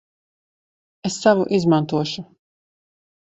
[1.09, 2.25] Es savu izmantošu.